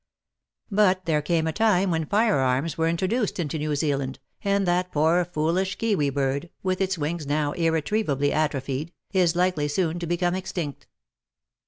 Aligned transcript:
But 0.71 1.05
there 1.05 1.21
came 1.21 1.45
a 1.45 1.53
time 1.53 1.91
when 1.91 2.07
firearms 2.07 2.75
were 2.75 2.87
introduced 2.87 3.37
into 3.39 3.59
New 3.59 3.75
Zealand, 3.75 4.17
and 4.43 4.65
that 4.65 4.91
poor 4.91 5.23
foolish 5.23 5.75
kiwi 5.75 6.09
bird, 6.09 6.49
with 6.63 6.81
its 6.81 6.97
wings 6.97 7.27
now 7.27 7.51
irretrievably 7.51 8.33
atrophied, 8.33 8.93
is 9.13 9.35
likely 9.35 9.67
soon 9.67 9.99
to 9.99 10.07
become 10.07 10.33
extinct. 10.33 10.87